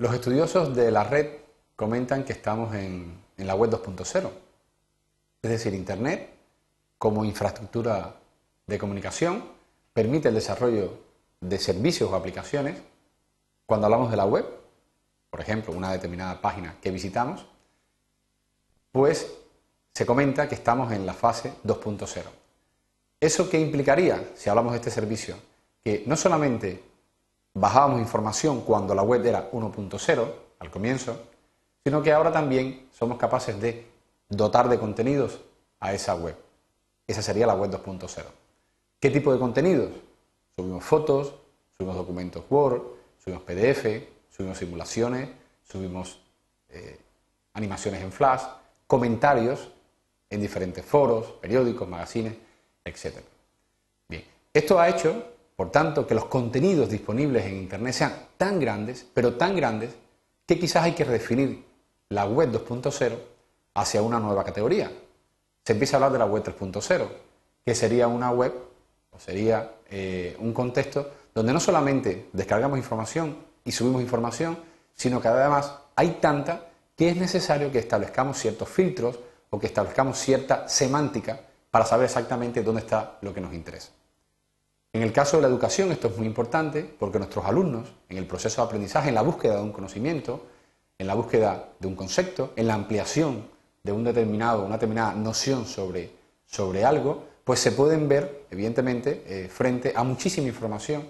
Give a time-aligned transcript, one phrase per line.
[0.00, 1.26] Los estudiosos de la red
[1.76, 4.30] comentan que estamos en, la web 2.0,
[5.42, 6.30] es decir, Internet
[6.96, 8.14] como infraestructura
[8.66, 9.44] de comunicación
[9.92, 10.98] permite el desarrollo
[11.42, 12.78] de servicios o aplicaciones.
[13.66, 14.46] Cuando hablamos de la web,
[15.28, 17.44] por ejemplo, una determinada página que visitamos,
[18.92, 19.30] pues
[19.92, 22.22] se comenta que estamos en la fase 2.0.
[23.20, 25.36] ¿Eso qué implicaría si hablamos de este servicio?
[25.84, 26.89] Que no solamente
[27.54, 31.16] bajábamos información cuando la web era 1.0, al comienzo,
[31.82, 33.86] sino que ahora también somos capaces de
[34.28, 35.40] dotar de contenidos
[35.80, 36.36] a esa web.
[37.06, 38.24] Esa sería la web 2.0.
[39.00, 39.90] ¿Qué tipo de contenidos?
[40.54, 41.34] Subimos fotos,
[41.76, 42.82] subimos documentos Word,
[43.18, 43.86] subimos PDF,
[44.28, 45.30] subimos simulaciones,
[45.64, 46.20] subimos
[46.68, 46.98] eh,
[47.54, 48.42] animaciones en Flash,
[48.86, 49.70] comentarios
[50.28, 52.34] en diferentes foros, periódicos, magazines,
[52.84, 53.18] etc.
[54.08, 55.29] Bien, esto ha hecho,
[55.60, 59.90] por tanto, que los contenidos disponibles en Internet sean tan grandes, pero tan grandes,
[60.46, 61.66] que quizás hay que redefinir
[62.08, 63.12] la web 2.0
[63.74, 64.90] hacia una nueva categoría.
[65.62, 67.06] Se empieza a hablar de la web 3.0,
[67.62, 68.54] que sería una web
[69.10, 74.56] o sería eh, un contexto donde no solamente descargamos información y subimos información,
[74.94, 79.18] sino que además hay tanta que es necesario que establezcamos ciertos filtros
[79.50, 81.38] o que establezcamos cierta semántica
[81.70, 83.99] para saber exactamente dónde está lo que nos interesa.
[84.92, 88.26] En el caso de la educación esto es muy importante porque nuestros alumnos, en el
[88.26, 90.46] proceso de aprendizaje, en la búsqueda de un conocimiento,
[90.98, 93.44] en la búsqueda de un concepto, en la ampliación
[93.82, 96.10] de un determinado, una determinada noción sobre,
[96.44, 101.04] sobre algo, pues se pueden ver, evidentemente, eh, frente a muchísima información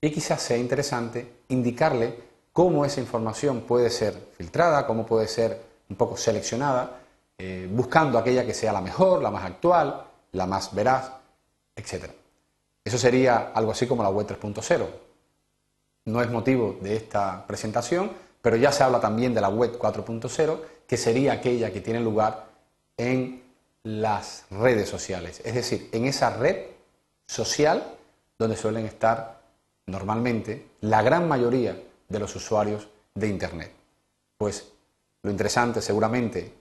[0.00, 2.14] y quizás sea interesante indicarle
[2.52, 7.00] cómo esa información puede ser filtrada, cómo puede ser un poco seleccionada,
[7.38, 11.12] eh, buscando aquella que sea la mejor, la más actual, la más veraz,
[11.74, 12.21] etc.
[12.84, 14.86] Eso sería algo así como la web 3.0.
[16.06, 20.60] No es motivo de esta presentación, pero ya se habla también de la web 4.0,
[20.86, 22.46] que sería aquella que tiene lugar
[22.96, 23.42] en
[23.84, 26.66] las redes sociales, es decir, en esa red
[27.26, 27.96] social
[28.38, 29.42] donde suelen estar
[29.86, 33.72] normalmente la gran mayoría de los usuarios de Internet.
[34.36, 34.72] Pues
[35.22, 36.52] lo interesante seguramente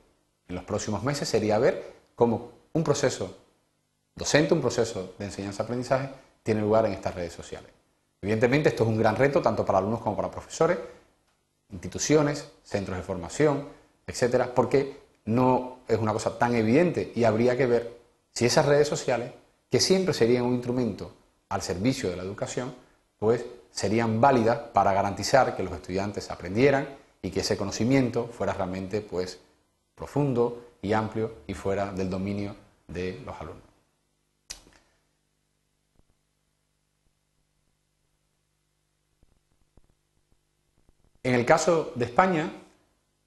[0.48, 3.38] en los próximos meses sería ver cómo un proceso
[4.16, 6.10] docente, un proceso de enseñanza-aprendizaje
[6.44, 7.70] tiene lugar en estas redes sociales.
[8.22, 10.78] Evidentemente esto es un gran reto tanto para alumnos como para profesores,
[11.72, 13.68] instituciones, centros de formación,
[14.06, 17.98] etcétera, porque no es una cosa tan evidente y habría que ver
[18.34, 19.32] si esas redes sociales,
[19.70, 21.14] que siempre serían un instrumento
[21.50, 22.74] al servicio de la educación,
[23.18, 26.88] pues serían válidas para garantizar que los estudiantes aprendieran
[27.22, 29.40] y que ese conocimiento fuera realmente pues
[29.96, 32.56] profundo y amplio y fuera del dominio
[32.88, 33.71] de los alumnos.
[41.24, 42.52] En el caso de España,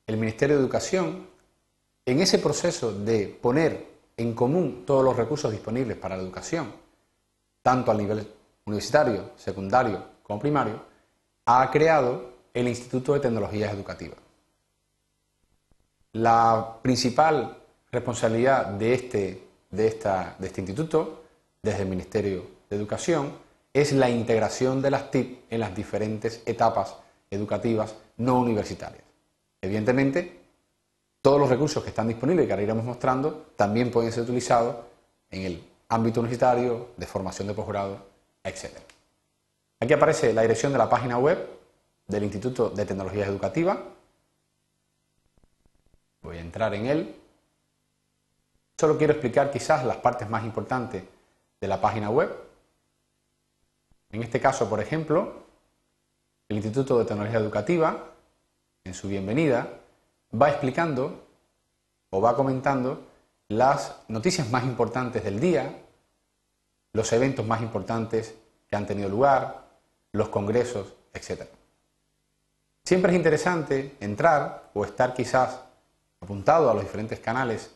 [0.06, 1.28] el Ministerio de Educación
[2.06, 6.72] en ese proceso de poner en común todos los recursos disponibles para la educación,
[7.62, 8.26] tanto a nivel
[8.66, 10.82] universitario, secundario como primario,
[11.46, 14.18] ha creado el Instituto de Tecnologías Educativas.
[16.12, 17.58] La principal
[17.90, 21.22] responsabilidad de este, de, de este instituto,
[21.62, 23.32] desde el Ministerio de Educación,
[23.72, 26.96] es la integración de las TIC en las diferentes etapas
[27.34, 29.04] educativas no universitarias.
[29.60, 30.40] Evidentemente,
[31.20, 34.76] todos los recursos que están disponibles que ahora iremos mostrando también pueden ser utilizados
[35.30, 37.98] en el ámbito universitario, de formación de posgrado,
[38.42, 38.76] etc.
[39.80, 41.48] Aquí aparece la dirección de la página web
[42.06, 43.78] del Instituto de Tecnologías Educativas.
[46.22, 47.16] Voy a entrar en él.
[48.78, 51.04] Solo quiero explicar quizás las partes más importantes
[51.60, 52.34] de la página web.
[54.10, 55.43] En este caso, por ejemplo,
[56.48, 58.10] el Instituto de Tecnología Educativa,
[58.84, 59.68] en su bienvenida,
[60.40, 61.24] va explicando
[62.10, 63.06] o va comentando
[63.48, 65.80] las noticias más importantes del día,
[66.92, 68.34] los eventos más importantes
[68.68, 69.64] que han tenido lugar,
[70.12, 71.42] los congresos, etc.
[72.84, 75.60] Siempre es interesante entrar o estar quizás
[76.20, 77.74] apuntado a los diferentes canales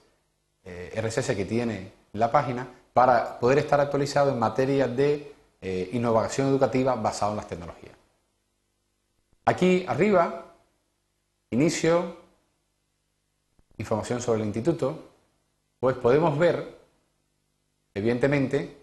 [0.64, 6.48] eh, RSS que tiene la página para poder estar actualizado en materia de eh, innovación
[6.48, 7.98] educativa basada en las tecnologías.
[9.48, 10.44] Aquí arriba,
[11.52, 12.18] inicio,
[13.78, 15.08] información sobre el instituto,
[15.80, 16.76] pues podemos ver,
[17.94, 18.76] evidentemente,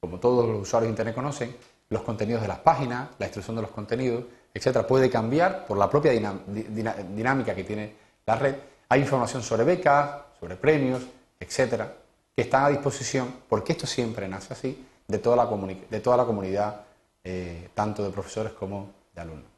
[0.00, 1.54] como todos los usuarios de Internet conocen,
[1.90, 5.90] los contenidos de las páginas, la instrucción de los contenidos, etcétera, puede cambiar por la
[5.90, 7.92] propia dinámica que tiene
[8.24, 8.54] la red.
[8.88, 11.02] Hay información sobre becas, sobre premios,
[11.38, 11.94] etcétera,
[12.34, 16.24] que están a disposición, porque esto siempre nace así, de toda la, de toda la
[16.24, 16.80] comunidad,
[17.22, 19.53] eh, tanto de profesores como de alumnos.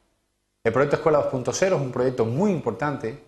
[0.66, 3.22] El proyecto Escuela 2.0 es un proyecto muy importante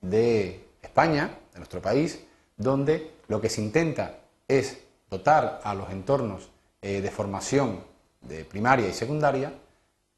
[0.00, 2.24] de España, de nuestro país,
[2.56, 4.78] donde lo que se intenta es
[5.10, 6.50] dotar a los entornos
[6.80, 7.80] eh, de formación
[8.20, 9.52] de primaria y secundaria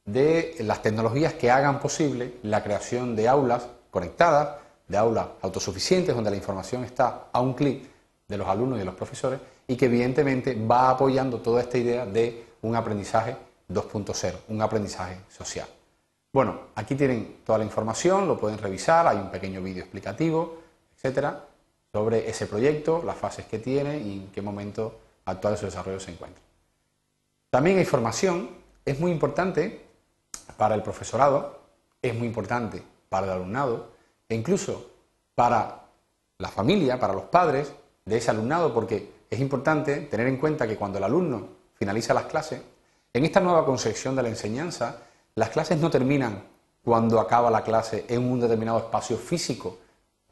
[0.04, 6.30] de las tecnologías que hagan posible la creación de aulas conectadas, de aulas autosuficientes, donde
[6.30, 7.88] la información está a un clic
[8.28, 12.04] de los alumnos y de los profesores y que evidentemente va apoyando toda esta idea
[12.04, 13.34] de un aprendizaje
[13.66, 15.66] 2.0, un aprendizaje social.
[16.36, 20.58] Bueno, aquí tienen toda la información, lo pueden revisar, hay un pequeño vídeo explicativo,
[20.94, 21.46] etcétera,
[21.90, 25.98] sobre ese proyecto, las fases que tiene y en qué momento actual de su desarrollo
[25.98, 26.42] se encuentra.
[27.48, 28.50] También hay formación,
[28.84, 29.86] es muy importante
[30.58, 31.58] para el profesorado,
[32.02, 33.92] es muy importante para el alumnado
[34.28, 34.90] e incluso
[35.34, 35.84] para
[36.36, 37.72] la familia, para los padres
[38.04, 42.26] de ese alumnado, porque es importante tener en cuenta que cuando el alumno finaliza las
[42.26, 42.60] clases,
[43.14, 45.05] en esta nueva concepción de la enseñanza,
[45.36, 46.42] las clases no terminan
[46.82, 49.78] cuando acaba la clase en un determinado espacio físico,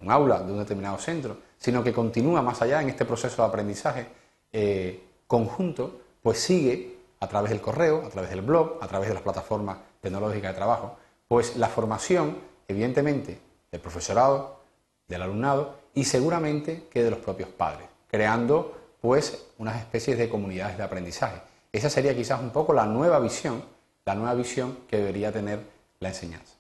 [0.01, 3.49] un aula de un determinado centro, sino que continúa más allá en este proceso de
[3.49, 4.07] aprendizaje
[4.53, 9.15] eh, conjunto, pues sigue a través del correo, a través del blog, a través de
[9.15, 10.97] las plataformas tecnológicas de trabajo,
[11.29, 13.41] pues la formación, evidentemente,
[13.71, 14.61] del profesorado,
[15.07, 20.79] del alumnado y seguramente que de los propios padres, creando pues unas especies de comunidades
[20.79, 21.43] de aprendizaje.
[21.73, 23.63] Esa sería quizás un poco la nueva visión,
[24.05, 25.61] la nueva visión que debería tener
[26.01, 26.55] la enseñanza.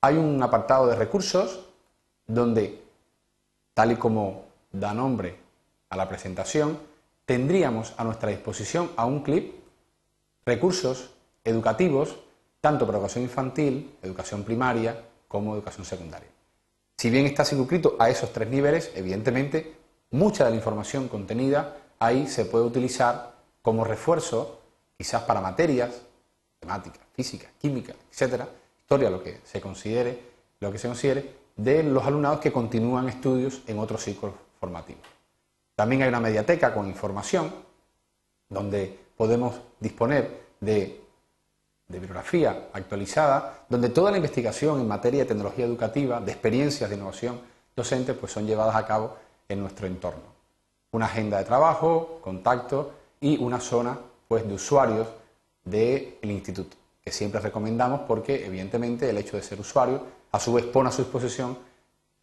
[0.00, 1.66] Hay un apartado de recursos
[2.26, 2.82] donde,
[3.74, 5.36] tal y como da nombre
[5.88, 6.78] a la presentación,
[7.24, 9.54] tendríamos a nuestra disposición a un clip
[10.44, 11.10] recursos
[11.44, 12.16] educativos,
[12.60, 16.28] tanto para educación infantil, educación primaria, como educación secundaria.
[16.96, 19.76] Si bien está circunscrito a esos tres niveles, evidentemente
[20.10, 24.60] mucha de la información contenida ahí se puede utilizar como refuerzo,
[24.96, 26.02] quizás para materias,
[26.60, 30.18] matemáticas, física, química, etcétera, historia, lo que se considere,
[30.60, 35.02] lo que se considere, de los alumnados que continúan estudios en otros ciclos formativos.
[35.74, 37.52] También hay una mediateca con información
[38.48, 41.04] donde podemos disponer de,
[41.88, 47.40] bibliografía actualizada, donde toda la investigación en materia de tecnología educativa, de experiencias de innovación
[47.74, 49.16] docente, pues son llevadas a cabo
[49.48, 50.24] en nuestro entorno.
[50.92, 55.08] Una agenda de trabajo, contacto y una zona pues, de usuarios
[55.70, 60.64] del instituto, que siempre recomendamos porque evidentemente el hecho de ser usuario a su vez
[60.66, 61.58] pone a su disposición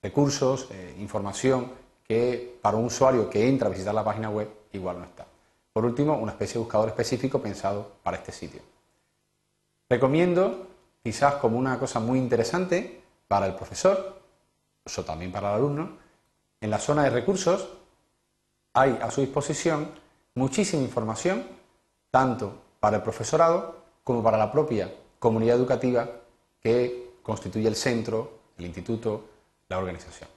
[0.02, 1.72] recursos, eh, información
[2.08, 5.26] que para un usuario que entra a visitar la página web igual no está.
[5.74, 8.62] Por último, una especie de buscador específico pensado para este sitio.
[9.90, 10.68] Recomiendo,
[11.04, 14.22] quizás como una cosa muy interesante para el profesor,
[14.86, 15.98] o también para el alumno,
[16.62, 17.68] en la zona de recursos
[18.74, 19.90] hay a su disposición
[20.36, 21.46] muchísima información,
[22.12, 26.08] tanto para el profesorado como para la propia comunidad educativa
[26.62, 29.24] que constituye el centro, el instituto,
[29.70, 30.30] la organización.